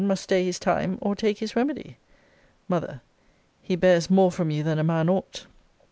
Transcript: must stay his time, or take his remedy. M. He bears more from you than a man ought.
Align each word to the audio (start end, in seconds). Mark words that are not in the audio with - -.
must 0.07 0.23
stay 0.23 0.43
his 0.43 0.57
time, 0.57 0.97
or 0.99 1.15
take 1.15 1.37
his 1.37 1.55
remedy. 1.55 1.95
M. 2.71 3.01
He 3.61 3.75
bears 3.75 4.09
more 4.09 4.31
from 4.31 4.49
you 4.49 4.63
than 4.63 4.79
a 4.79 4.83
man 4.83 5.07
ought. 5.09 5.45